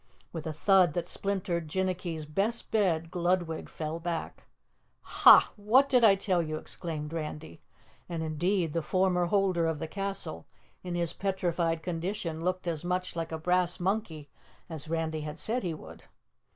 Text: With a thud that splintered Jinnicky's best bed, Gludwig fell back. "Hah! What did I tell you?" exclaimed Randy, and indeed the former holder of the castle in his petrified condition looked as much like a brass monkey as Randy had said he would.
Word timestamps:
With 0.33 0.47
a 0.47 0.51
thud 0.51 0.93
that 0.93 1.07
splintered 1.07 1.67
Jinnicky's 1.67 2.25
best 2.25 2.71
bed, 2.71 3.11
Gludwig 3.11 3.69
fell 3.69 3.99
back. 3.99 4.47
"Hah! 5.01 5.51
What 5.55 5.87
did 5.87 6.03
I 6.03 6.15
tell 6.15 6.41
you?" 6.41 6.57
exclaimed 6.57 7.13
Randy, 7.13 7.61
and 8.09 8.23
indeed 8.23 8.73
the 8.73 8.81
former 8.81 9.27
holder 9.27 9.67
of 9.67 9.77
the 9.77 9.87
castle 9.87 10.47
in 10.81 10.95
his 10.95 11.13
petrified 11.13 11.83
condition 11.83 12.43
looked 12.43 12.67
as 12.67 12.83
much 12.83 13.15
like 13.15 13.31
a 13.31 13.37
brass 13.37 13.79
monkey 13.79 14.31
as 14.71 14.87
Randy 14.87 15.21
had 15.21 15.37
said 15.37 15.61
he 15.61 15.75
would. 15.75 16.05